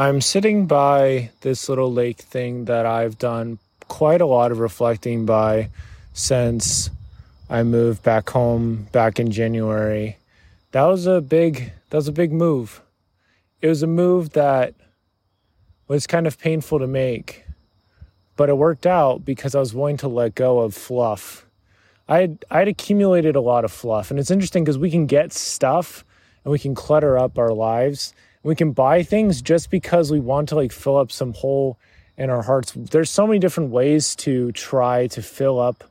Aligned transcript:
I'm 0.00 0.22
sitting 0.22 0.64
by 0.64 1.28
this 1.42 1.68
little 1.68 1.92
lake 1.92 2.16
thing 2.16 2.64
that 2.64 2.86
I've 2.86 3.18
done 3.18 3.58
quite 3.88 4.22
a 4.22 4.26
lot 4.26 4.50
of 4.50 4.58
reflecting 4.58 5.26
by 5.26 5.68
since 6.14 6.88
I 7.50 7.64
moved 7.64 8.02
back 8.02 8.30
home 8.30 8.86
back 8.92 9.20
in 9.20 9.30
January. 9.30 10.16
That 10.72 10.84
was 10.84 11.06
a 11.06 11.20
big 11.20 11.74
that 11.90 11.98
was 11.98 12.08
a 12.08 12.12
big 12.12 12.32
move. 12.32 12.80
It 13.60 13.68
was 13.68 13.82
a 13.82 13.86
move 13.86 14.30
that 14.30 14.72
was 15.86 16.06
kind 16.06 16.26
of 16.26 16.38
painful 16.38 16.78
to 16.78 16.86
make, 16.86 17.44
but 18.36 18.48
it 18.48 18.56
worked 18.56 18.86
out 18.86 19.26
because 19.26 19.54
I 19.54 19.60
was 19.60 19.74
willing 19.74 19.98
to 19.98 20.08
let 20.08 20.34
go 20.34 20.60
of 20.60 20.72
fluff. 20.72 21.44
I 22.08 22.22
had 22.22 22.44
I 22.50 22.60
had 22.60 22.68
accumulated 22.68 23.36
a 23.36 23.42
lot 23.42 23.66
of 23.66 23.70
fluff, 23.70 24.10
and 24.10 24.18
it's 24.18 24.30
interesting 24.30 24.64
because 24.64 24.78
we 24.78 24.90
can 24.90 25.04
get 25.04 25.34
stuff 25.34 26.06
and 26.42 26.52
we 26.52 26.58
can 26.58 26.74
clutter 26.74 27.18
up 27.18 27.36
our 27.36 27.52
lives. 27.52 28.14
We 28.42 28.54
can 28.54 28.72
buy 28.72 29.02
things 29.02 29.42
just 29.42 29.70
because 29.70 30.10
we 30.10 30.20
want 30.20 30.48
to 30.50 30.56
like 30.56 30.72
fill 30.72 30.96
up 30.96 31.12
some 31.12 31.32
hole 31.34 31.78
in 32.16 32.30
our 32.30 32.42
hearts. 32.42 32.72
There's 32.74 33.10
so 33.10 33.26
many 33.26 33.38
different 33.38 33.70
ways 33.70 34.14
to 34.16 34.52
try 34.52 35.06
to 35.08 35.22
fill 35.22 35.58
up 35.58 35.84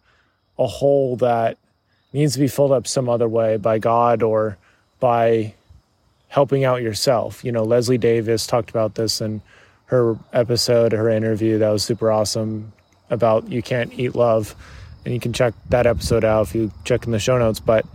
a 0.58 0.68
hole 0.68 1.16
that 1.18 1.58
needs 2.14 2.34
to 2.34 2.40
be 2.40 2.48
filled 2.48 2.72
up 2.72 2.88
some 2.88 3.08
other 3.08 3.28
way 3.28 3.58
by 3.58 3.80
God 3.80 4.24
or 4.24 4.58
by 5.00 5.54
helping 6.28 6.64
out 6.64 6.82
yourself. 6.82 7.44
You 7.44 7.52
know, 7.52 7.64
Leslie 7.64 7.98
Davis 7.98 8.48
talked 8.48 8.70
about 8.70 8.96
this 8.96 9.22
in 9.22 9.42
her 9.86 10.18
episode, 10.34 10.92
her 10.92 11.10
interview. 11.10 11.58
That 11.58 11.70
was 11.70 11.84
super 11.84 12.12
awesome 12.12 12.74
about 13.10 13.50
you 13.52 13.62
can't 13.62 13.92
eat 13.98 14.16
love. 14.16 14.56
And 15.06 15.14
you 15.14 15.20
can 15.20 15.34
check 15.34 15.54
that 15.70 15.88
episode 15.88 16.24
out 16.24 16.48
if 16.48 16.56
you 16.56 16.72
check 16.84 17.06
in 17.06 17.12
the 17.12 17.20
show 17.20 17.38
notes. 17.38 17.60
But 17.60 17.86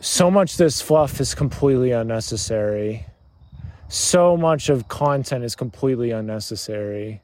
so 0.00 0.30
much 0.30 0.56
this 0.56 0.80
fluff 0.80 1.20
is 1.20 1.34
completely 1.34 1.90
unnecessary. 1.90 3.06
So 3.88 4.36
much 4.36 4.68
of 4.68 4.88
content 4.88 5.44
is 5.44 5.54
completely 5.54 6.10
unnecessary. 6.10 7.22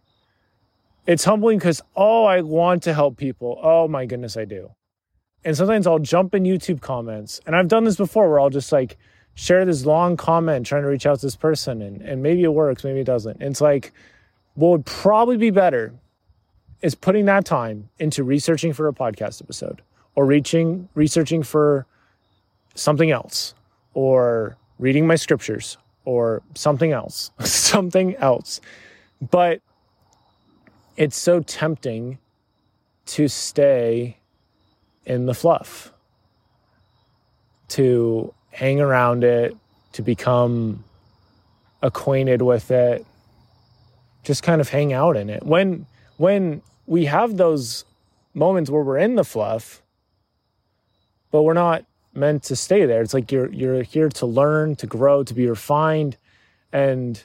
It's 1.07 1.25
humbling 1.25 1.59
because, 1.59 1.83
oh, 1.97 2.25
I 2.25 2.41
want 2.43 2.85
to 2.85 2.95
help 2.95 3.17
people. 3.17 3.59
Oh 3.63 3.89
my 3.89 4.07
goodness, 4.07 4.37
I 4.37 4.45
do. 4.45 4.71
And 5.45 5.57
sometimes 5.57 5.87
I'll 5.87 5.99
jump 5.99 6.35
in 6.35 6.45
YouTube 6.45 6.81
comments. 6.81 7.41
And 7.47 7.57
I've 7.57 7.69
done 7.69 7.85
this 7.85 7.97
before 7.97 8.31
where 8.31 8.39
I'll 8.39 8.51
just 8.51 8.71
like 8.71 8.97
share 9.35 9.65
this 9.65 9.85
long 9.85 10.17
comment 10.17 10.67
trying 10.67 10.83
to 10.83 10.89
reach 10.89 11.07
out 11.07 11.19
to 11.19 11.27
this 11.27 11.37
person. 11.37 11.83
And, 11.83 12.01
and 12.03 12.23
maybe 12.23 12.45
it 12.45 12.55
works, 12.55 12.85
maybe 12.85 13.01
it 13.01 13.07
doesn't. 13.07 13.43
It's 13.43 13.61
like, 13.61 13.93
what 14.55 14.69
would 14.71 14.87
probably 14.87 15.37
be 15.37 15.51
better 15.51 15.95
is 16.81 16.95
putting 16.95 17.25
that 17.25 17.45
time 17.45 17.89
into 17.99 18.23
researching 18.23 18.73
for 18.73 18.87
a 18.87 18.93
podcast 18.93 19.43
episode 19.43 19.83
or 20.15 20.27
reaching, 20.27 20.89
researching 20.95 21.43
for 21.43 21.87
something 22.75 23.11
else 23.11 23.55
or 23.95 24.57
reading 24.79 25.07
my 25.07 25.17
scriptures 25.17 25.77
or 26.05 26.43
something 26.55 26.93
else, 26.93 27.31
something 27.41 28.17
else. 28.17 28.61
But 29.31 29.61
it's 30.97 31.17
so 31.17 31.41
tempting 31.41 32.19
to 33.07 33.29
stay 33.29 34.17
in 35.05 35.27
the 35.27 35.35
fluff, 35.35 35.93
to 37.69 38.33
hang 38.51 38.81
around 38.81 39.25
it, 39.25 39.57
to 39.93 40.03
become 40.03 40.85
acquainted 41.83 42.43
with 42.43 42.71
it, 42.71 43.05
just 44.23 44.43
kind 44.43 44.61
of 44.61 44.69
hang 44.69 44.93
out 44.93 45.17
in 45.17 45.29
it. 45.29 45.43
When 45.43 45.87
when 46.17 46.63
we 46.87 47.07
have 47.07 47.37
those 47.37 47.85
moments 48.35 48.71
where 48.71 48.83
we're 48.83 48.99
in 48.99 49.17
the 49.17 49.25
fluff, 49.25 49.83
but 51.31 51.43
we're 51.43 51.55
not 51.55 51.85
meant 52.15 52.43
to 52.45 52.57
stay 52.57 52.87
there. 52.87 53.03
It's 53.03 53.15
like 53.15 53.33
you're 53.33 53.51
you're 53.53 53.83
here 53.83 54.09
to 54.11 54.27
learn, 54.27 54.77
to 54.77 54.87
grow, 54.87 55.23
to 55.25 55.35
be 55.35 55.49
refined. 55.49 56.17
And 56.73 57.23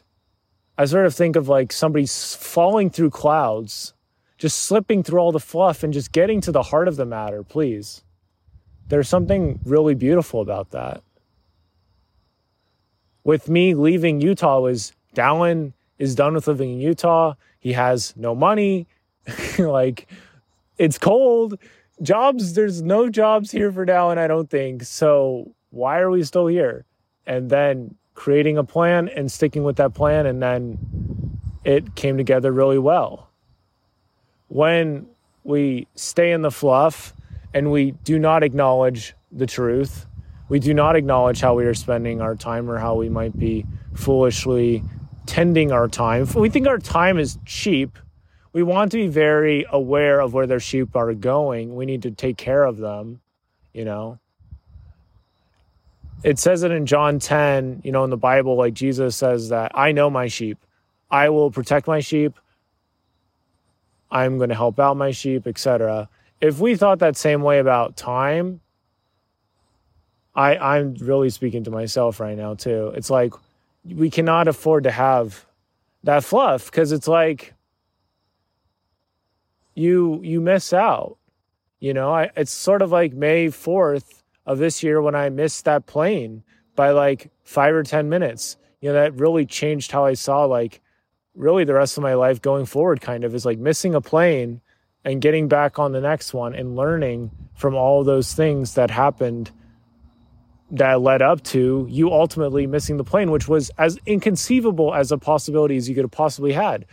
I 0.77 0.85
sort 0.85 1.05
of 1.05 1.15
think 1.15 1.35
of 1.35 1.47
like 1.47 1.71
somebody 1.71 2.05
falling 2.07 2.89
through 2.89 3.11
clouds 3.11 3.93
just 4.37 4.63
slipping 4.63 5.03
through 5.03 5.19
all 5.19 5.31
the 5.31 5.39
fluff 5.39 5.83
and 5.83 5.93
just 5.93 6.11
getting 6.11 6.41
to 6.41 6.51
the 6.51 6.63
heart 6.63 6.87
of 6.87 6.95
the 6.95 7.05
matter, 7.05 7.43
please. 7.43 8.03
There's 8.87 9.09
something 9.09 9.59
really 9.65 9.95
beautiful 9.95 10.41
about 10.41 10.71
that. 10.71 11.01
With 13.23 13.49
me 13.49 13.73
leaving 13.73 14.21
Utah 14.21 14.59
was 14.59 14.93
Dallin 15.15 15.73
is 15.97 16.15
done 16.15 16.35
with 16.35 16.47
living 16.47 16.73
in 16.73 16.79
Utah. 16.79 17.33
He 17.59 17.73
has 17.73 18.15
no 18.15 18.35
money. 18.35 18.87
like 19.59 20.07
it's 20.77 20.97
cold. 20.97 21.57
Jobs, 22.01 22.53
there's 22.53 22.81
no 22.81 23.09
jobs 23.09 23.51
here 23.51 23.71
for 23.71 23.85
now, 23.85 24.09
and 24.11 24.19
I 24.19 24.27
don't 24.27 24.49
think. 24.49 24.83
So 24.83 25.53
why 25.71 25.99
are 25.99 26.09
we 26.09 26.23
still 26.23 26.47
here? 26.47 26.85
And 27.25 27.49
then 27.49 27.95
creating 28.13 28.57
a 28.57 28.63
plan 28.63 29.09
and 29.09 29.31
sticking 29.31 29.63
with 29.63 29.75
that 29.77 29.93
plan 29.93 30.25
and 30.25 30.41
then 30.41 30.77
it 31.63 31.95
came 31.95 32.17
together 32.17 32.51
really 32.51 32.79
well 32.79 33.27
when 34.47 35.07
we 35.43 35.87
stay 35.95 36.31
in 36.31 36.41
the 36.41 36.51
fluff 36.51 37.13
and 37.53 37.71
we 37.71 37.91
do 38.03 38.19
not 38.19 38.43
acknowledge 38.43 39.13
the 39.31 39.45
truth, 39.45 40.05
we 40.49 40.59
do 40.59 40.73
not 40.73 40.95
acknowledge 40.95 41.41
how 41.41 41.53
we 41.53 41.65
are 41.65 41.73
spending 41.73 42.21
our 42.21 42.35
time 42.35 42.69
or 42.69 42.77
how 42.77 42.95
we 42.95 43.09
might 43.09 43.37
be 43.37 43.65
foolishly 43.93 44.83
tending 45.25 45.71
our 45.71 45.87
time. 45.87 46.27
We 46.35 46.49
think 46.49 46.67
our 46.67 46.77
time 46.77 47.19
is 47.19 47.37
cheap, 47.45 47.97
we 48.57 48.63
want 48.63 48.91
to 48.91 48.97
be 48.97 49.07
very 49.07 49.67
aware 49.69 50.19
of 50.19 50.33
where 50.33 50.47
their 50.47 50.59
sheep 50.59 50.95
are 50.95 51.13
going. 51.13 51.75
We 51.75 51.85
need 51.85 52.01
to 52.01 52.09
take 52.09 52.37
care 52.37 52.63
of 52.63 52.77
them, 52.77 53.21
you 53.71 53.85
know. 53.85 54.17
It 56.23 56.39
says 56.39 56.63
it 56.63 56.71
in 56.71 56.87
John 56.87 57.19
10, 57.19 57.81
you 57.83 57.91
know, 57.91 58.03
in 58.03 58.09
the 58.09 58.17
Bible, 58.17 58.55
like 58.55 58.73
Jesus 58.73 59.15
says 59.15 59.49
that 59.49 59.73
I 59.75 59.91
know 59.91 60.09
my 60.09 60.27
sheep. 60.27 60.57
I 61.11 61.29
will 61.29 61.51
protect 61.51 61.85
my 61.85 61.99
sheep. 61.99 62.33
I'm 64.09 64.37
going 64.37 64.49
to 64.49 64.55
help 64.55 64.79
out 64.79 64.97
my 64.97 65.11
sheep, 65.11 65.45
etc. 65.45 66.09
If 66.41 66.57
we 66.57 66.75
thought 66.75 66.97
that 66.97 67.15
same 67.15 67.43
way 67.43 67.59
about 67.59 67.95
time, 67.95 68.61
I 70.33 70.57
I'm 70.57 70.95
really 70.95 71.29
speaking 71.29 71.63
to 71.65 71.69
myself 71.69 72.19
right 72.19 72.35
now 72.35 72.55
too. 72.55 72.91
It's 72.95 73.11
like 73.11 73.33
we 73.85 74.09
cannot 74.09 74.47
afford 74.47 74.85
to 74.85 74.91
have 74.91 75.45
that 76.03 76.23
fluff 76.23 76.71
because 76.71 76.91
it's 76.91 77.07
like 77.07 77.53
you 79.77 80.19
you 80.23 80.41
miss 80.41 80.73
out. 80.73 81.17
You 81.79 81.93
know, 81.93 82.11
I, 82.11 82.31
it's 82.35 82.51
sort 82.51 82.81
of 82.81 82.91
like 82.91 83.13
May 83.13 83.47
4th 83.47 84.23
of 84.45 84.57
this 84.57 84.81
year 84.81 85.01
when 85.01 85.13
I 85.13 85.29
missed 85.29 85.65
that 85.65 85.85
plane 85.85 86.43
by 86.75 86.89
like 86.89 87.29
5 87.43 87.75
or 87.75 87.83
10 87.83 88.09
minutes. 88.09 88.57
You 88.81 88.89
know, 88.89 88.93
that 88.93 89.13
really 89.13 89.45
changed 89.45 89.91
how 89.91 90.05
I 90.05 90.13
saw 90.13 90.45
like 90.45 90.81
really 91.35 91.63
the 91.63 91.75
rest 91.75 91.97
of 91.97 92.01
my 92.01 92.15
life 92.15 92.41
going 92.41 92.65
forward 92.65 92.99
kind 93.01 93.23
of 93.23 93.35
is 93.35 93.45
like 93.45 93.59
missing 93.59 93.93
a 93.93 94.01
plane 94.01 94.61
and 95.05 95.21
getting 95.21 95.47
back 95.47 95.77
on 95.77 95.91
the 95.91 96.01
next 96.01 96.33
one 96.33 96.55
and 96.55 96.75
learning 96.75 97.29
from 97.53 97.75
all 97.75 98.03
those 98.03 98.33
things 98.33 98.73
that 98.73 98.89
happened 98.89 99.51
that 100.71 100.99
led 101.01 101.21
up 101.21 101.41
to 101.43 101.85
you 101.89 102.11
ultimately 102.11 102.65
missing 102.65 102.97
the 102.97 103.03
plane 103.03 103.31
which 103.31 103.47
was 103.47 103.69
as 103.77 103.99
inconceivable 104.05 104.93
as 104.93 105.11
a 105.11 105.17
possibility 105.17 105.77
as 105.77 105.87
you 105.87 105.95
could 105.95 106.03
have 106.03 106.11
possibly 106.11 106.51
had 106.51 106.85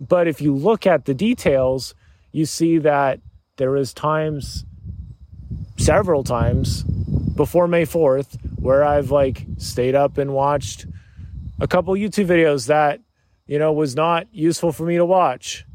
but 0.00 0.26
if 0.26 0.40
you 0.40 0.54
look 0.54 0.86
at 0.86 1.04
the 1.04 1.14
details 1.14 1.94
you 2.32 2.46
see 2.46 2.78
that 2.78 3.20
there 3.56 3.70
was 3.70 3.92
times 3.92 4.64
several 5.76 6.24
times 6.24 6.82
before 6.82 7.66
May 7.66 7.84
4th 7.84 8.38
where 8.56 8.84
I've 8.84 9.10
like 9.10 9.46
stayed 9.56 9.94
up 9.94 10.18
and 10.18 10.32
watched 10.32 10.86
a 11.58 11.66
couple 11.66 11.94
YouTube 11.94 12.26
videos 12.26 12.66
that 12.68 13.00
you 13.50 13.58
know, 13.58 13.72
was 13.72 13.96
not 13.96 14.28
useful 14.30 14.70
for 14.70 14.84
me 14.84 14.94
to 14.94 15.04
watch 15.04 15.66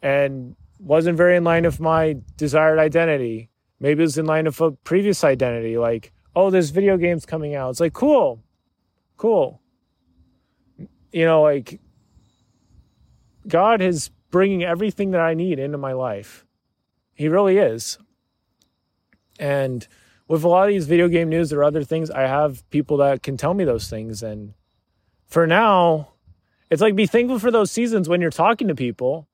and 0.00 0.56
wasn't 0.78 1.18
very 1.18 1.36
in 1.36 1.44
line 1.44 1.64
with 1.64 1.78
my 1.78 2.16
desired 2.38 2.78
identity. 2.78 3.50
Maybe 3.78 4.00
it 4.00 4.04
was 4.04 4.16
in 4.16 4.24
line 4.24 4.46
with 4.46 4.58
a 4.62 4.70
previous 4.70 5.22
identity, 5.22 5.76
like, 5.76 6.14
oh, 6.34 6.48
there's 6.48 6.70
video 6.70 6.96
games 6.96 7.26
coming 7.26 7.54
out. 7.54 7.68
It's 7.72 7.80
like, 7.80 7.92
cool, 7.92 8.42
cool. 9.18 9.60
You 11.12 11.26
know, 11.26 11.42
like, 11.42 11.78
God 13.46 13.82
is 13.82 14.10
bringing 14.30 14.62
everything 14.62 15.10
that 15.12 15.20
I 15.20 15.34
need 15.34 15.58
into 15.58 15.78
my 15.78 15.92
life. 15.92 16.44
He 17.14 17.28
really 17.28 17.58
is. 17.58 17.98
And 19.38 19.86
with 20.28 20.44
a 20.44 20.48
lot 20.48 20.68
of 20.68 20.68
these 20.68 20.86
video 20.86 21.08
game 21.08 21.28
news 21.28 21.52
or 21.52 21.64
other 21.64 21.82
things, 21.82 22.10
I 22.10 22.22
have 22.22 22.68
people 22.70 22.98
that 22.98 23.22
can 23.22 23.36
tell 23.36 23.54
me 23.54 23.64
those 23.64 23.88
things. 23.88 24.22
And 24.22 24.54
for 25.26 25.46
now, 25.46 26.12
it's 26.70 26.80
like 26.80 26.94
be 26.94 27.06
thankful 27.06 27.38
for 27.38 27.50
those 27.50 27.70
seasons 27.70 28.08
when 28.08 28.20
you're 28.20 28.30
talking 28.30 28.68
to 28.68 28.74
people 28.74 29.28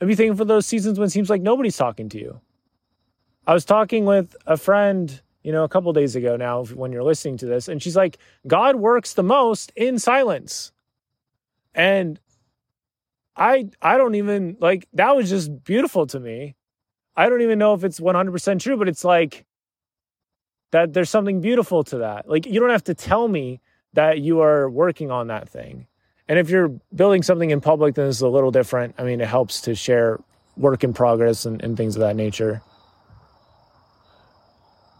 and 0.00 0.08
be 0.08 0.14
thankful 0.14 0.38
for 0.38 0.44
those 0.46 0.66
seasons 0.66 0.98
when 0.98 1.06
it 1.06 1.10
seems 1.10 1.28
like 1.28 1.42
nobody's 1.42 1.76
talking 1.76 2.08
to 2.08 2.18
you. 2.18 2.40
I 3.46 3.52
was 3.52 3.64
talking 3.64 4.04
with 4.04 4.34
a 4.46 4.56
friend, 4.56 5.20
you 5.42 5.52
know, 5.52 5.64
a 5.64 5.68
couple 5.68 5.92
days 5.92 6.16
ago 6.16 6.36
now 6.36 6.64
when 6.64 6.92
you're 6.92 7.02
listening 7.02 7.36
to 7.38 7.46
this, 7.46 7.68
and 7.68 7.82
she's 7.82 7.96
like, 7.96 8.18
God 8.46 8.76
works 8.76 9.14
the 9.14 9.22
most 9.22 9.72
in 9.76 9.98
silence. 9.98 10.72
And 11.74 12.18
I 13.40 13.70
I 13.80 13.96
don't 13.96 14.14
even 14.16 14.58
like 14.60 14.86
that 14.92 15.16
was 15.16 15.30
just 15.30 15.64
beautiful 15.64 16.06
to 16.08 16.20
me. 16.20 16.54
I 17.16 17.28
don't 17.28 17.40
even 17.40 17.58
know 17.58 17.74
if 17.74 17.82
it's 17.82 17.98
100% 17.98 18.60
true, 18.60 18.76
but 18.76 18.88
it's 18.88 19.04
like 19.04 19.44
that 20.70 20.92
there's 20.92 21.10
something 21.10 21.40
beautiful 21.40 21.82
to 21.84 21.98
that. 21.98 22.28
Like 22.28 22.46
you 22.46 22.60
don't 22.60 22.70
have 22.70 22.84
to 22.84 22.94
tell 22.94 23.26
me 23.26 23.60
that 23.94 24.20
you 24.20 24.40
are 24.40 24.70
working 24.70 25.10
on 25.10 25.26
that 25.28 25.48
thing. 25.48 25.86
And 26.28 26.38
if 26.38 26.50
you're 26.50 26.68
building 26.94 27.22
something 27.22 27.50
in 27.50 27.60
public, 27.60 27.96
then 27.96 28.08
it's 28.08 28.20
a 28.20 28.28
little 28.28 28.52
different. 28.52 28.94
I 28.98 29.02
mean, 29.02 29.20
it 29.20 29.26
helps 29.26 29.62
to 29.62 29.74
share 29.74 30.20
work 30.56 30.84
in 30.84 30.92
progress 30.92 31.44
and, 31.44 31.62
and 31.64 31.76
things 31.76 31.96
of 31.96 32.00
that 32.00 32.14
nature. 32.14 32.62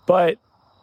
But 0.07 0.39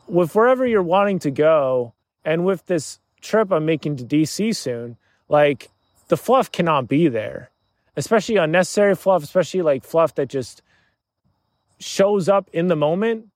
with 0.07 0.35
wherever 0.35 0.65
you're 0.65 0.83
wanting 0.83 1.19
to 1.19 1.31
go, 1.31 1.93
and 2.23 2.45
with 2.45 2.65
this 2.67 2.99
trip 3.19 3.51
I'm 3.51 3.65
making 3.65 3.97
to 3.97 4.05
DC 4.05 4.55
soon, 4.55 4.95
like 5.27 5.69
the 6.07 6.17
fluff 6.17 6.51
cannot 6.51 6.87
be 6.87 7.07
there, 7.07 7.51
especially 7.95 8.37
unnecessary 8.37 8.95
fluff, 8.95 9.23
especially 9.23 9.61
like 9.61 9.83
fluff 9.83 10.15
that 10.15 10.27
just 10.27 10.61
shows 11.79 12.29
up 12.29 12.49
in 12.53 12.67
the 12.67 12.75
moment. 12.75 13.27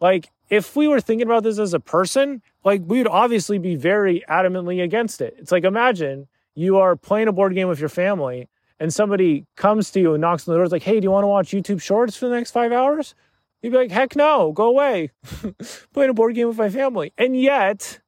Like, 0.00 0.30
if 0.48 0.74
we 0.74 0.88
were 0.88 1.00
thinking 1.00 1.26
about 1.26 1.44
this 1.44 1.58
as 1.58 1.74
a 1.74 1.80
person, 1.80 2.42
like 2.64 2.82
we 2.84 2.98
would 2.98 3.08
obviously 3.08 3.58
be 3.58 3.76
very 3.76 4.24
adamantly 4.28 4.82
against 4.82 5.20
it. 5.20 5.36
It's 5.38 5.52
like 5.52 5.64
imagine 5.64 6.26
you 6.54 6.78
are 6.78 6.96
playing 6.96 7.28
a 7.28 7.32
board 7.32 7.54
game 7.54 7.68
with 7.68 7.78
your 7.78 7.88
family 7.88 8.48
and 8.80 8.92
somebody 8.92 9.46
comes 9.56 9.90
to 9.92 10.00
you 10.00 10.14
and 10.14 10.20
knocks 10.20 10.48
on 10.48 10.52
the 10.52 10.56
door. 10.56 10.64
It's 10.64 10.72
like, 10.72 10.82
hey, 10.82 10.98
do 10.98 11.04
you 11.04 11.10
want 11.10 11.22
to 11.22 11.28
watch 11.28 11.50
YouTube 11.50 11.80
shorts 11.80 12.16
for 12.16 12.28
the 12.28 12.34
next 12.34 12.50
five 12.50 12.72
hours? 12.72 13.14
You'd 13.62 13.70
be 13.70 13.76
like, 13.76 13.90
heck 13.90 14.16
no, 14.16 14.52
go 14.52 14.68
away. 14.68 15.10
playing 15.92 16.10
a 16.10 16.14
board 16.14 16.34
game 16.34 16.48
with 16.48 16.56
my 16.56 16.70
family. 16.70 17.12
And 17.18 17.38
yet, 17.38 18.00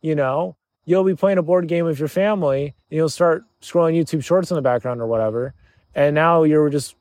you 0.00 0.14
know, 0.14 0.56
you'll 0.84 1.04
be 1.04 1.14
playing 1.14 1.38
a 1.38 1.42
board 1.42 1.68
game 1.68 1.84
with 1.84 1.98
your 1.98 2.08
family 2.08 2.74
and 2.90 2.96
you'll 2.96 3.08
start 3.08 3.44
scrolling 3.60 3.96
YouTube 3.96 4.24
shorts 4.24 4.50
in 4.50 4.56
the 4.56 4.62
background 4.62 5.00
or 5.00 5.06
whatever. 5.06 5.54
And 5.94 6.14
now 6.14 6.42
you're 6.42 6.70
just, 6.70 6.96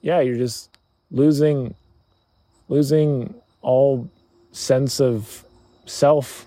yeah, 0.00 0.20
you're 0.20 0.36
just 0.36 0.70
losing, 1.10 1.74
losing 2.68 3.34
all 3.60 4.10
sense 4.52 5.00
of 5.00 5.44
self 5.86 6.46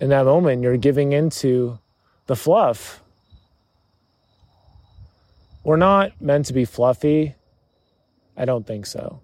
in 0.00 0.08
that 0.10 0.24
moment. 0.24 0.62
You're 0.62 0.76
giving 0.76 1.12
into 1.12 1.78
the 2.26 2.36
fluff. 2.36 3.02
We're 5.62 5.76
not 5.76 6.20
meant 6.20 6.46
to 6.46 6.52
be 6.52 6.64
fluffy. 6.64 7.34
I 8.36 8.46
don't 8.46 8.66
think 8.66 8.86
so. 8.86 9.20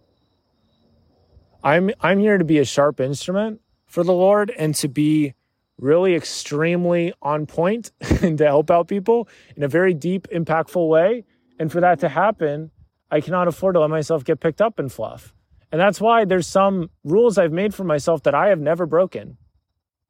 I'm 1.65 1.91
I'm 2.01 2.21
here 2.21 2.39
to 2.39 2.45
be 2.45 2.59
a 2.59 2.65
sharp 2.65 3.01
instrument 3.01 3.61
for 3.87 4.05
the 4.05 4.13
Lord 4.13 4.53
and 4.57 4.75
to 4.77 4.89
be 4.89 5.35
really 5.79 6.15
extremely 6.15 7.13
on 7.23 7.47
point 7.47 7.93
and 8.23 8.39
to 8.39 8.45
help 8.45 8.71
out 8.71 8.89
people 8.89 9.29
in 9.57 9.63
a 9.63 9.69
very 9.69 9.95
deep, 9.95 10.29
impactful 10.29 10.89
way. 10.89 11.25
And 11.59 11.71
for 11.71 11.81
that 11.81 12.01
to 12.01 12.09
happen, 12.09 12.71
I 13.11 13.21
cannot 13.21 13.49
afford 13.49 13.75
to 13.75 13.81
let 13.81 13.91
myself 13.91 14.25
get 14.25 14.41
picked 14.41 14.61
up 14.61 14.79
in 14.79 14.89
fluff. 14.89 15.33
And 15.73 15.81
that's 15.81 16.01
why 16.01 16.25
there's 16.25 16.47
some 16.47 16.91
rules 17.05 17.39
I've 17.39 17.53
made 17.53 17.75
for 17.75 17.85
myself 17.85 18.23
that 18.25 18.35
I 18.35 18.49
have 18.49 18.61
never 18.61 18.87
broken, 18.87 19.37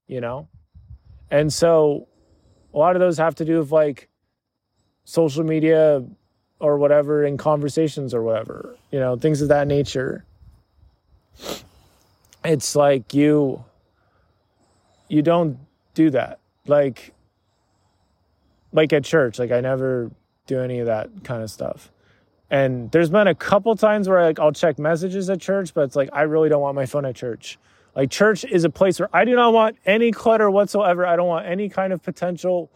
you 0.06 0.20
know? 0.20 0.48
And 1.30 1.52
so 1.52 2.08
a 2.74 2.78
lot 2.78 2.94
of 2.94 3.00
those 3.00 3.18
have 3.18 3.34
to 3.36 3.44
do 3.44 3.58
with 3.58 3.72
like 3.72 4.08
social 5.04 5.44
media 5.44 6.04
or 6.58 6.78
whatever 6.78 7.24
in 7.24 7.36
conversations 7.36 8.14
or 8.14 8.22
whatever, 8.22 8.76
you 8.90 8.98
know, 8.98 9.16
things 9.16 9.42
of 9.42 9.48
that 9.48 9.66
nature. 9.66 10.24
It's 12.44 12.76
like 12.76 13.12
you 13.12 13.64
you 15.08 15.23
don't 15.23 15.58
do 15.94 16.11
that. 16.11 16.41
Like 16.67 17.12
like 18.73 18.93
at 18.93 19.05
church, 19.05 19.38
like 19.38 19.50
I 19.50 19.61
never 19.61 20.11
do 20.47 20.61
any 20.61 20.81
of 20.81 20.87
that 20.87 21.25
kind 21.25 21.43
of 21.43 21.50
stuff. 21.50 21.91
And 22.50 22.91
there's 22.93 23.11
been 23.11 23.26
a 23.26 23.35
couple 23.35 23.75
times 23.75 24.08
where 24.08 24.23
like 24.23 24.38
I'll 24.38 24.53
check 24.53 24.79
messages 24.79 25.29
at 25.31 25.41
church, 25.41 25.75
but 25.75 25.82
it's 25.82 25.97
like 25.97 26.11
I 26.12 26.23
really 26.23 26.49
don't 26.49 26.61
want 26.61 26.76
my 26.76 26.87
phone 26.87 27.05
at 27.05 27.17
church. 27.17 27.58
Like 27.94 28.11
church 28.11 28.44
is 28.44 28.64
a 28.64 28.70
place 28.70 29.00
where 29.00 29.08
I 29.12 29.25
do 29.25 29.35
not 29.35 29.53
want 29.53 29.76
any 29.87 30.12
clutter 30.12 30.50
whatsoever. 30.50 31.06
I 31.06 31.17
don't 31.17 31.26
want 31.26 31.47
any 31.47 31.69
kind 31.69 31.93
of 31.93 32.02
potential 32.02 32.70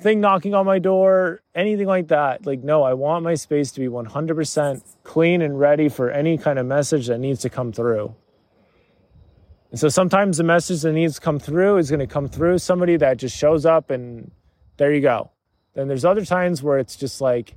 thing 0.00 0.20
knocking 0.20 0.54
on 0.54 0.66
my 0.66 0.78
door, 0.78 1.42
anything 1.54 1.86
like 1.86 2.08
that. 2.08 2.46
Like 2.46 2.64
no, 2.64 2.82
I 2.82 2.94
want 2.94 3.22
my 3.22 3.34
space 3.34 3.70
to 3.72 3.80
be 3.80 3.86
100% 3.86 4.82
clean 5.04 5.42
and 5.42 5.58
ready 5.58 5.88
for 5.88 6.10
any 6.10 6.38
kind 6.38 6.58
of 6.58 6.66
message 6.66 7.06
that 7.08 7.18
needs 7.18 7.40
to 7.40 7.50
come 7.50 7.72
through. 7.72 8.14
And 9.72 9.80
so 9.80 9.88
sometimes 9.88 10.36
the 10.36 10.44
message 10.44 10.82
that 10.82 10.92
needs 10.92 11.14
to 11.14 11.20
come 11.22 11.38
through 11.38 11.78
is 11.78 11.88
going 11.90 12.00
to 12.00 12.06
come 12.06 12.28
through 12.28 12.58
somebody 12.58 12.98
that 12.98 13.16
just 13.16 13.34
shows 13.34 13.64
up 13.64 13.90
and 13.90 14.30
there 14.76 14.92
you 14.92 15.00
go. 15.00 15.30
Then 15.74 15.88
there's 15.88 16.04
other 16.04 16.26
times 16.26 16.62
where 16.62 16.78
it's 16.78 16.94
just 16.94 17.22
like 17.22 17.54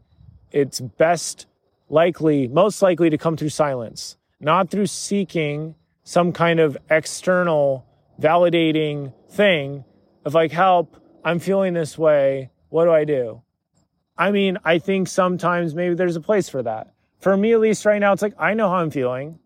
it's 0.50 0.80
best 0.80 1.46
likely, 1.90 2.48
most 2.48 2.82
likely 2.82 3.10
to 3.10 3.18
come 3.18 3.36
through 3.36 3.50
silence, 3.50 4.16
not 4.40 4.72
through 4.72 4.88
seeking 4.88 5.76
some 6.06 6.32
kind 6.32 6.62
of 6.62 6.78
external 6.90 7.86
validating 8.18 9.12
thing 9.32 9.84
of 10.24 10.34
like, 10.34 10.54
help, 10.54 10.96
I'm 11.26 11.40
feeling 11.40 11.74
this 11.74 11.98
way. 11.98 12.50
What 12.70 12.86
do 12.86 12.92
I 12.92 13.04
do? 13.04 13.42
I 14.18 14.32
mean, 14.32 14.58
I 14.64 14.80
think 14.80 15.10
sometimes 15.10 15.76
maybe 15.76 15.96
there's 15.96 16.16
a 16.16 16.22
place 16.22 16.48
for 16.48 16.64
that. 16.64 16.94
For 17.20 17.36
me, 17.36 17.52
at 17.52 17.60
least 17.60 17.86
right 17.86 18.00
now, 18.00 18.14
it's 18.14 18.22
like, 18.22 18.36
I 18.40 18.54
know 18.54 18.70
how 18.70 18.76
I'm 18.76 18.90
feeling. 18.90 19.40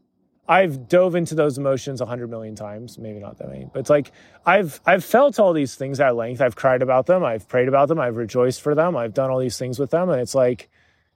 I've 0.50 0.88
dove 0.88 1.13
into 1.13 1.36
those 1.36 1.60
emotions 1.60 2.01
a 2.01 2.07
hundred 2.07 2.31
million 2.31 2.56
times, 2.56 2.98
maybe 2.98 3.19
not 3.19 3.38
that 3.38 3.50
many, 3.50 3.69
but 3.72 3.81
it's 3.81 3.90
like 3.90 4.12
I've 4.48 4.81
I've 4.84 5.06
felt 5.06 5.40
all 5.40 5.54
these 5.54 5.75
things 5.75 6.00
at 6.00 6.16
length. 6.16 6.42
I've 6.42 6.56
cried 6.56 6.81
about 6.81 7.06
them, 7.06 7.24
I've 7.24 7.48
prayed 7.48 7.68
about 7.68 7.88
them, 7.88 8.00
I've 8.00 8.16
rejoiced 8.16 8.60
for 8.60 8.74
them, 8.74 8.98
I've 8.98 9.13
done 9.13 9.30
all 9.30 9.38
these 9.38 9.60
things 9.60 9.78
with 9.78 9.92
them, 9.92 10.10
and 10.10 10.19
it's 10.19 10.34
like 10.34 10.69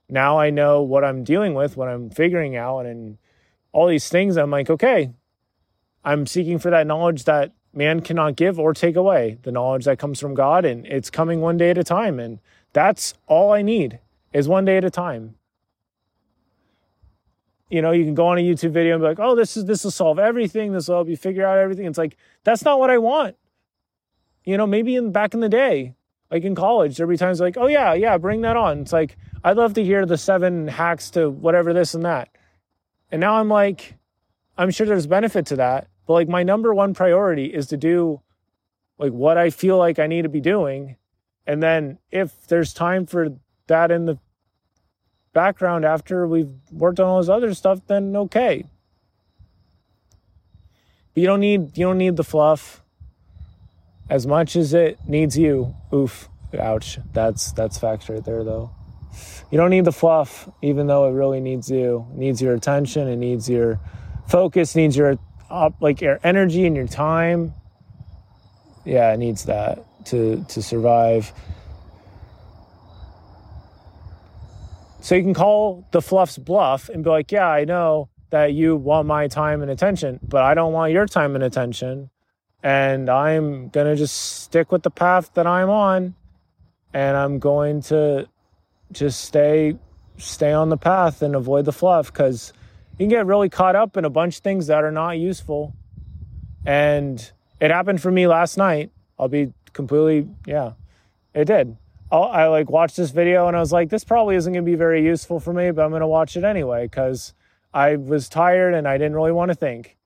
now 0.08 0.38
I 0.38 0.50
know 0.50 0.82
what 0.82 1.04
I'm 1.04 1.24
dealing 1.24 1.54
with, 1.54 1.76
what 1.76 1.88
I'm 1.88 2.10
figuring 2.10 2.54
out, 2.54 2.86
and 2.86 3.18
all 3.72 3.88
these 3.88 4.08
things. 4.08 4.36
I'm 4.36 4.52
like, 4.52 4.70
okay, 4.70 5.10
I'm 6.04 6.26
seeking 6.26 6.60
for 6.60 6.70
that 6.70 6.86
knowledge 6.86 7.24
that 7.24 7.52
man 7.72 8.02
cannot 8.02 8.36
give 8.36 8.60
or 8.60 8.72
take 8.72 8.94
away, 8.94 9.38
the 9.42 9.50
knowledge 9.50 9.84
that 9.86 9.98
comes 9.98 10.20
from 10.20 10.34
God, 10.34 10.64
and 10.64 10.86
it's 10.86 11.10
coming 11.10 11.40
one 11.40 11.56
day 11.56 11.70
at 11.70 11.78
a 11.78 11.82
time. 11.82 12.20
And 12.20 12.38
that's 12.72 13.14
all 13.26 13.52
I 13.52 13.62
need 13.62 13.98
is 14.32 14.46
one 14.46 14.64
day 14.64 14.76
at 14.76 14.84
a 14.84 14.90
time. 14.90 15.34
You 17.74 17.82
know, 17.82 17.90
you 17.90 18.04
can 18.04 18.14
go 18.14 18.28
on 18.28 18.38
a 18.38 18.40
YouTube 18.40 18.70
video 18.70 18.94
and 18.94 19.02
be 19.02 19.08
like, 19.08 19.18
oh, 19.18 19.34
this 19.34 19.56
is 19.56 19.64
this 19.64 19.82
will 19.82 19.90
solve 19.90 20.20
everything, 20.20 20.70
this 20.70 20.86
will 20.86 20.94
help 20.94 21.08
you 21.08 21.16
figure 21.16 21.44
out 21.44 21.58
everything. 21.58 21.86
It's 21.86 21.98
like, 21.98 22.16
that's 22.44 22.64
not 22.64 22.78
what 22.78 22.88
I 22.88 22.98
want. 22.98 23.34
You 24.44 24.56
know, 24.56 24.64
maybe 24.64 24.94
in 24.94 25.10
back 25.10 25.34
in 25.34 25.40
the 25.40 25.48
day, 25.48 25.96
like 26.30 26.44
in 26.44 26.54
college, 26.54 26.96
there'd 26.96 27.08
be 27.08 27.16
times 27.16 27.40
like, 27.40 27.56
oh 27.56 27.66
yeah, 27.66 27.92
yeah, 27.92 28.16
bring 28.16 28.42
that 28.42 28.56
on. 28.56 28.82
It's 28.82 28.92
like, 28.92 29.16
I'd 29.42 29.56
love 29.56 29.74
to 29.74 29.82
hear 29.82 30.06
the 30.06 30.16
seven 30.16 30.68
hacks 30.68 31.10
to 31.10 31.28
whatever 31.28 31.72
this 31.72 31.94
and 31.94 32.04
that. 32.04 32.28
And 33.10 33.20
now 33.20 33.40
I'm 33.40 33.48
like, 33.48 33.96
I'm 34.56 34.70
sure 34.70 34.86
there's 34.86 35.08
benefit 35.08 35.46
to 35.46 35.56
that, 35.56 35.88
but 36.06 36.12
like 36.12 36.28
my 36.28 36.44
number 36.44 36.72
one 36.72 36.94
priority 36.94 37.46
is 37.46 37.66
to 37.68 37.76
do 37.76 38.20
like 38.98 39.10
what 39.10 39.36
I 39.36 39.50
feel 39.50 39.78
like 39.78 39.98
I 39.98 40.06
need 40.06 40.22
to 40.22 40.28
be 40.28 40.40
doing. 40.40 40.94
And 41.44 41.60
then 41.60 41.98
if 42.12 42.46
there's 42.46 42.72
time 42.72 43.04
for 43.04 43.30
that 43.66 43.90
in 43.90 44.04
the 44.04 44.20
background 45.34 45.84
after 45.84 46.26
we've 46.26 46.52
worked 46.72 46.98
on 47.00 47.06
all 47.06 47.20
this 47.20 47.28
other 47.28 47.52
stuff, 47.52 47.80
then 47.86 48.16
okay. 48.16 48.64
But 51.12 51.20
you 51.20 51.26
don't 51.26 51.40
need 51.40 51.76
you 51.76 51.84
don't 51.84 51.98
need 51.98 52.16
the 52.16 52.24
fluff 52.24 52.82
as 54.08 54.26
much 54.26 54.56
as 54.56 54.72
it 54.72 54.98
needs 55.06 55.36
you. 55.36 55.74
Oof. 55.92 56.28
Ouch. 56.58 56.98
That's 57.12 57.52
that's 57.52 57.78
facts 57.78 58.08
right 58.08 58.24
there 58.24 58.44
though 58.44 58.70
you 59.50 59.58
don't 59.58 59.70
need 59.70 59.84
the 59.84 59.92
fluff, 59.92 60.48
even 60.62 60.86
though 60.86 61.08
it 61.08 61.12
really 61.12 61.40
needs 61.40 61.70
you. 61.70 62.06
It 62.12 62.18
needs 62.18 62.42
your 62.42 62.54
attention. 62.54 63.08
It 63.08 63.16
needs 63.16 63.48
your 63.48 63.80
focus. 64.26 64.74
Needs 64.74 64.96
your 64.96 65.18
up 65.50 65.74
like 65.80 66.00
your 66.00 66.18
energy 66.24 66.66
and 66.66 66.74
your 66.74 66.88
time. 66.88 67.54
Yeah, 68.84 69.12
it 69.12 69.18
needs 69.18 69.44
that 69.44 69.84
to 70.06 70.44
to 70.48 70.62
survive. 70.62 71.32
So 75.04 75.14
you 75.14 75.22
can 75.22 75.34
call 75.34 75.86
the 75.90 76.00
fluffs 76.00 76.38
bluff 76.38 76.88
and 76.88 77.04
be 77.04 77.10
like, 77.10 77.30
"Yeah, 77.30 77.46
I 77.46 77.66
know 77.66 78.08
that 78.30 78.54
you 78.54 78.74
want 78.74 79.06
my 79.06 79.28
time 79.28 79.60
and 79.60 79.70
attention, 79.70 80.18
but 80.26 80.42
I 80.42 80.54
don't 80.54 80.72
want 80.72 80.94
your 80.94 81.04
time 81.04 81.34
and 81.34 81.44
attention." 81.44 82.08
And 82.62 83.10
I'm 83.10 83.68
going 83.68 83.86
to 83.86 83.96
just 83.96 84.16
stick 84.16 84.72
with 84.72 84.82
the 84.82 84.90
path 84.90 85.34
that 85.34 85.46
I'm 85.46 85.68
on 85.68 86.14
and 86.94 87.18
I'm 87.18 87.38
going 87.38 87.82
to 87.92 88.26
just 88.92 89.20
stay 89.20 89.76
stay 90.16 90.54
on 90.54 90.70
the 90.70 90.78
path 90.78 91.20
and 91.20 91.36
avoid 91.36 91.66
the 91.66 91.72
fluff 91.72 92.10
because 92.10 92.54
you 92.92 93.00
can 93.00 93.10
get 93.10 93.26
really 93.26 93.50
caught 93.50 93.76
up 93.76 93.98
in 93.98 94.06
a 94.06 94.10
bunch 94.10 94.38
of 94.38 94.42
things 94.42 94.68
that 94.68 94.84
are 94.84 94.90
not 94.90 95.18
useful. 95.18 95.74
And 96.64 97.30
it 97.60 97.70
happened 97.70 98.00
for 98.00 98.10
me 98.10 98.26
last 98.26 98.56
night. 98.56 98.90
I'll 99.18 99.28
be 99.28 99.52
completely, 99.74 100.30
yeah, 100.46 100.72
it 101.34 101.44
did. 101.44 101.76
I 102.22 102.46
like 102.48 102.70
watched 102.70 102.96
this 102.96 103.10
video 103.10 103.48
and 103.48 103.56
I 103.56 103.60
was 103.60 103.72
like, 103.72 103.90
this 103.90 104.04
probably 104.04 104.36
isn't 104.36 104.52
going 104.52 104.64
to 104.64 104.70
be 104.70 104.76
very 104.76 105.04
useful 105.04 105.40
for 105.40 105.52
me, 105.52 105.70
but 105.70 105.84
I'm 105.84 105.90
going 105.90 106.00
to 106.00 106.06
watch 106.06 106.36
it 106.36 106.44
anyway 106.44 106.86
because 106.86 107.34
I 107.72 107.96
was 107.96 108.28
tired 108.28 108.74
and 108.74 108.86
I 108.86 108.98
didn't 108.98 109.14
really 109.14 109.32
want 109.32 109.50
to 109.50 109.54
think. 109.54 109.96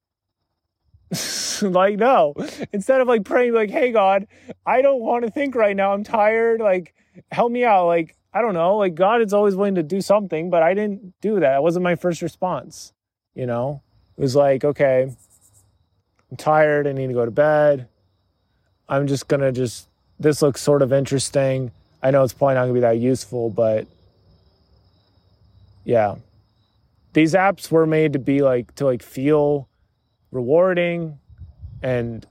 like, 1.62 1.98
no, 1.98 2.34
instead 2.72 3.00
of 3.00 3.08
like 3.08 3.24
praying, 3.24 3.54
like, 3.54 3.70
hey, 3.70 3.92
God, 3.92 4.26
I 4.66 4.82
don't 4.82 5.00
want 5.00 5.24
to 5.24 5.30
think 5.30 5.54
right 5.54 5.76
now. 5.76 5.92
I'm 5.92 6.04
tired. 6.04 6.60
Like, 6.60 6.94
help 7.30 7.50
me 7.50 7.64
out. 7.64 7.86
Like, 7.86 8.16
I 8.32 8.42
don't 8.42 8.54
know, 8.54 8.76
like 8.76 8.94
God 8.94 9.22
is 9.22 9.32
always 9.32 9.56
willing 9.56 9.76
to 9.76 9.82
do 9.82 10.00
something, 10.00 10.50
but 10.50 10.62
I 10.62 10.74
didn't 10.74 11.14
do 11.20 11.34
that. 11.34 11.40
That 11.40 11.62
wasn't 11.62 11.84
my 11.84 11.96
first 11.96 12.22
response. 12.22 12.92
You 13.34 13.46
know, 13.46 13.82
it 14.16 14.20
was 14.20 14.36
like, 14.36 14.64
okay, 14.64 15.10
I'm 16.30 16.36
tired. 16.36 16.86
I 16.86 16.92
need 16.92 17.06
to 17.06 17.14
go 17.14 17.24
to 17.24 17.30
bed. 17.30 17.88
I'm 18.88 19.06
just 19.06 19.28
going 19.28 19.40
to 19.40 19.52
just, 19.52 19.88
this 20.18 20.42
looks 20.42 20.60
sort 20.60 20.82
of 20.82 20.92
interesting. 20.92 21.72
I 22.02 22.11
know 22.11 22.23
it's 22.23 22.33
probably 22.33 22.55
not 22.55 22.62
going 22.62 22.75
to 22.75 22.75
be 22.75 22.81
that 22.81 22.99
useful, 22.99 23.50
but 23.50 23.87
yeah. 25.85 26.17
These 27.12 27.35
apps 27.35 27.71
were 27.71 27.87
made 27.87 28.12
to 28.12 28.19
be 28.19 28.43
like, 28.43 28.75
to 28.76 28.85
like 28.85 29.02
feel 29.02 29.69
rewarding 30.31 31.19
and 31.83 32.26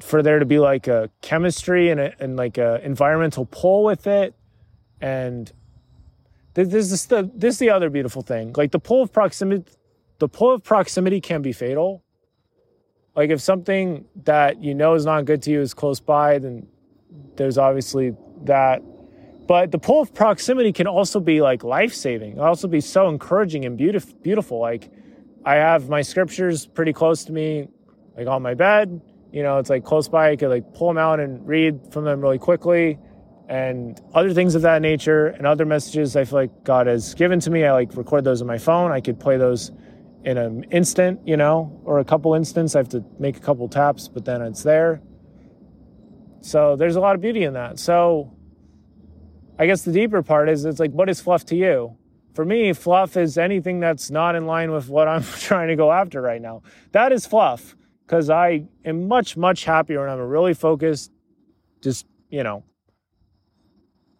for 0.00 0.22
there 0.22 0.38
to 0.38 0.44
be 0.44 0.58
like 0.58 0.86
a 0.88 1.10
chemistry 1.20 1.90
and, 1.90 2.00
a, 2.00 2.22
and 2.22 2.36
like 2.36 2.58
a 2.58 2.84
environmental 2.84 3.46
pull 3.46 3.84
with 3.84 4.06
it. 4.06 4.34
And 5.00 5.50
this, 6.54 6.68
this 6.68 6.92
is 6.92 7.06
the, 7.06 7.30
this 7.34 7.54
is 7.54 7.58
the 7.58 7.70
other 7.70 7.90
beautiful 7.90 8.22
thing. 8.22 8.52
Like 8.56 8.70
the 8.70 8.78
pull 8.78 9.02
of 9.02 9.12
proximity, 9.12 9.64
the 10.18 10.28
pull 10.28 10.52
of 10.52 10.62
proximity 10.62 11.20
can 11.20 11.42
be 11.42 11.52
fatal. 11.52 12.02
Like 13.16 13.30
if 13.30 13.40
something 13.40 14.04
that 14.24 14.62
you 14.62 14.74
know 14.74 14.94
is 14.94 15.04
not 15.04 15.24
good 15.24 15.42
to 15.42 15.50
you 15.50 15.60
is 15.60 15.74
close 15.74 16.00
by, 16.00 16.38
then 16.38 16.66
there's 17.36 17.58
obviously 17.58 18.14
that. 18.44 18.82
But 19.46 19.70
the 19.70 19.78
pull 19.78 20.00
of 20.00 20.14
proximity 20.14 20.72
can 20.72 20.86
also 20.86 21.20
be 21.20 21.40
like 21.40 21.64
life 21.64 21.94
saving. 21.94 22.38
Also 22.38 22.68
be 22.68 22.80
so 22.80 23.08
encouraging 23.08 23.64
and 23.64 23.76
beautiful. 23.76 24.14
Beautiful. 24.22 24.60
Like 24.60 24.90
I 25.44 25.56
have 25.56 25.88
my 25.88 26.02
scriptures 26.02 26.66
pretty 26.66 26.92
close 26.92 27.24
to 27.24 27.32
me, 27.32 27.68
like 28.16 28.26
on 28.28 28.42
my 28.42 28.54
bed. 28.54 29.00
You 29.32 29.42
know, 29.42 29.58
it's 29.58 29.70
like 29.70 29.84
close 29.84 30.08
by. 30.08 30.30
I 30.30 30.36
could 30.36 30.50
like 30.50 30.74
pull 30.74 30.88
them 30.88 30.98
out 30.98 31.18
and 31.20 31.46
read 31.46 31.92
from 31.92 32.04
them 32.04 32.20
really 32.20 32.38
quickly 32.38 32.98
and 33.48 34.00
other 34.14 34.32
things 34.32 34.54
of 34.54 34.62
that 34.62 34.80
nature 34.80 35.26
and 35.26 35.46
other 35.46 35.64
messages 35.66 36.16
I 36.16 36.24
feel 36.24 36.38
like 36.38 36.64
God 36.64 36.86
has 36.86 37.14
given 37.14 37.40
to 37.40 37.50
me. 37.50 37.64
I 37.64 37.72
like 37.72 37.94
record 37.96 38.24
those 38.24 38.40
on 38.40 38.46
my 38.46 38.58
phone. 38.58 38.92
I 38.92 39.00
could 39.00 39.18
play 39.18 39.36
those 39.36 39.72
in 40.24 40.38
an 40.38 40.64
instant, 40.70 41.26
you 41.26 41.36
know, 41.36 41.80
or 41.84 41.98
a 41.98 42.04
couple 42.04 42.34
instants. 42.34 42.74
I 42.74 42.78
have 42.78 42.88
to 42.90 43.04
make 43.18 43.36
a 43.36 43.40
couple 43.40 43.68
taps, 43.68 44.08
but 44.08 44.24
then 44.24 44.40
it's 44.40 44.62
there. 44.62 45.02
So 46.40 46.76
there's 46.76 46.96
a 46.96 47.00
lot 47.00 47.14
of 47.14 47.20
beauty 47.20 47.44
in 47.44 47.54
that. 47.54 47.78
So 47.78 48.36
I 49.62 49.66
guess 49.66 49.82
the 49.82 49.92
deeper 49.92 50.24
part 50.24 50.48
is 50.48 50.64
it's 50.64 50.80
like, 50.80 50.90
what 50.90 51.08
is 51.08 51.20
fluff 51.20 51.46
to 51.46 51.54
you? 51.54 51.96
For 52.34 52.44
me, 52.44 52.72
fluff 52.72 53.16
is 53.16 53.38
anything 53.38 53.78
that's 53.78 54.10
not 54.10 54.34
in 54.34 54.44
line 54.44 54.72
with 54.72 54.88
what 54.88 55.06
I'm 55.06 55.22
trying 55.38 55.68
to 55.68 55.76
go 55.76 55.92
after 55.92 56.20
right 56.20 56.42
now. 56.42 56.62
That 56.90 57.12
is 57.12 57.26
fluff 57.26 57.76
because 58.04 58.28
I 58.28 58.64
am 58.84 59.06
much, 59.06 59.36
much 59.36 59.62
happier 59.64 60.00
when 60.00 60.08
I'm 60.08 60.18
a 60.18 60.26
really 60.26 60.52
focused, 60.52 61.12
just, 61.80 62.06
you 62.28 62.42
know, 62.42 62.64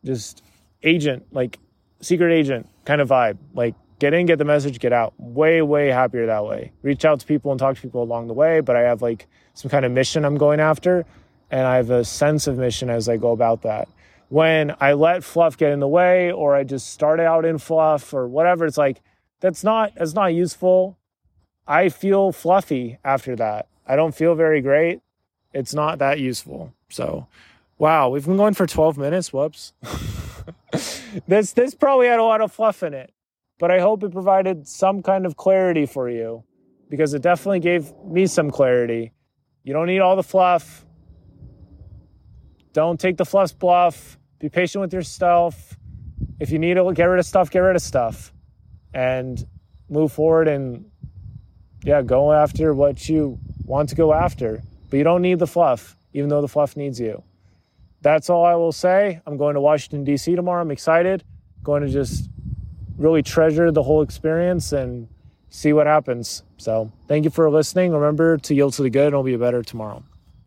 just 0.05 0.45
agent, 0.85 1.27
like 1.33 1.59
secret 2.01 2.33
agent 2.33 2.69
kind 2.85 3.01
of 3.01 3.09
vibe. 3.09 3.39
Like 3.53 3.75
get 3.99 4.15
in, 4.15 4.27
get 4.27 4.39
the 4.39 4.45
message, 4.45 4.79
get 4.79 4.93
out. 4.93 5.13
Way, 5.19 5.61
way 5.61 5.89
happier 5.89 6.27
that 6.27 6.45
way. 6.45 6.71
Reach 6.83 7.05
out 7.05 7.19
to 7.19 7.27
people 7.27 7.51
and 7.51 7.59
talk 7.59 7.75
to 7.75 7.83
people 7.83 8.05
along 8.05 8.29
the 8.29 8.35
way, 8.35 8.61
but 8.61 8.77
I 8.77 8.83
have 8.83 9.03
like 9.03 9.27
some 9.55 9.73
kind 9.73 9.85
of 9.85 9.91
mission 9.91 10.25
I'm 10.25 10.37
going 10.37 10.61
after, 10.61 11.05
and 11.51 11.67
I 11.67 11.79
have 11.79 11.91
a 11.91 12.05
sense 12.05 12.47
of 12.47 12.59
mission 12.59 12.91
as 12.91 13.09
I 13.09 13.17
go 13.17 13.33
about 13.33 13.63
that. 13.63 13.89
When 14.33 14.75
I 14.81 14.95
let 14.95 15.25
fluff 15.25 15.59
get 15.59 15.73
in 15.73 15.81
the 15.81 15.89
way, 15.89 16.33
or 16.33 16.55
I 16.57 16.65
just 16.65 16.89
start 16.89 17.21
out 17.21 17.45
in 17.45 17.59
fluff 17.59 18.15
or 18.15 18.27
whatever, 18.27 18.65
it's 18.65 18.79
like 18.79 19.03
that's 19.41 19.63
not 19.63 19.95
that's 19.95 20.15
not 20.15 20.33
useful. 20.33 20.97
I 21.67 21.91
feel 21.91 22.33
fluffy 22.33 22.99
after 23.05 23.37
that. 23.37 23.69
I 23.87 23.97
don't 23.97 24.15
feel 24.15 24.35
very 24.35 24.63
great. 24.63 25.01
It's 25.53 25.75
not 25.75 25.99
that 25.99 26.19
useful. 26.19 26.73
So, 26.89 27.27
wow, 27.77 28.09
we've 28.09 28.25
been 28.25 28.39
going 28.39 28.55
for 28.55 28.67
12 28.67 28.97
minutes. 28.97 29.33
Whoops. 29.33 29.75
this 31.29 31.53
this 31.53 31.75
probably 31.75 32.07
had 32.07 32.19
a 32.19 32.25
lot 32.25 32.41
of 32.41 32.51
fluff 32.51 32.83
in 32.83 32.95
it 32.95 33.13
but 33.63 33.71
I 33.71 33.79
hope 33.79 34.03
it 34.03 34.11
provided 34.11 34.67
some 34.67 35.05
kind 35.05 35.25
of 35.25 35.37
clarity 35.37 35.87
for 35.87 36.11
you 36.11 36.43
because 36.91 37.15
it 37.15 37.23
definitely 37.23 37.61
gave 37.61 37.93
me 38.05 38.27
some 38.27 38.51
clarity. 38.51 39.13
You 39.63 39.73
don't 39.73 39.87
need 39.87 40.01
all 40.01 40.17
the 40.17 40.25
fluff. 40.25 40.85
Don't 42.73 42.99
take 42.99 43.19
the 43.19 43.25
fluff 43.25 43.57
bluff. 43.57 44.19
Be 44.43 44.49
patient 44.49 44.81
with 44.81 44.93
yourself. 44.93 45.77
If 46.41 46.51
you 46.51 46.59
need 46.59 46.75
to 46.75 46.93
get 46.93 47.05
rid 47.05 47.21
of 47.21 47.27
stuff, 47.27 47.49
get 47.49 47.61
rid 47.61 47.77
of 47.77 47.83
stuff 47.83 48.33
and 48.93 49.47
move 49.89 50.11
forward 50.11 50.49
and 50.49 50.91
yeah, 51.85 52.03
go 52.03 52.33
after 52.33 52.75
what 52.75 53.09
you 53.09 53.39
want 53.65 53.91
to 53.91 53.95
go 53.95 54.13
after. 54.13 54.61
But 54.91 54.97
you 54.97 55.05
don't 55.05 55.23
need 55.23 55.39
the 55.39 55.47
fluff, 55.47 55.97
even 56.13 56.29
though 56.29 56.41
the 56.41 56.49
fluff 56.49 56.77
needs 56.77 56.99
you. 56.99 57.23
That's 58.01 58.29
all 58.29 58.45
I 58.45 58.57
will 58.57 58.73
say. 58.73 59.21
I'm 59.27 59.37
going 59.37 59.55
to 59.55 59.61
Washington, 59.61 60.03
D.C. 60.03 60.35
tomorrow. 60.35 60.61
I'm 60.61 60.73
excited. 60.73 61.23
Going 61.63 61.83
to 61.83 61.89
just 61.89 62.29
really 62.97 63.23
treasure 63.23 63.71
the 63.71 63.85
whole 63.85 64.03
experience 64.03 64.73
and 64.73 65.07
see 65.51 65.73
what 65.73 65.87
happens. 65.87 66.43
So, 66.57 66.91
thank 67.07 67.25
you 67.25 67.31
for 67.31 67.49
listening. 67.49 67.93
Remember 67.93 68.39
to 68.39 68.55
yield 68.55 68.73
to 68.75 68.83
the 68.83 68.91
good, 68.91 69.07
and 69.07 69.15
it'll 69.15 69.23
be 69.23 69.37
better 69.37 69.63
tomorrow. 69.63 70.03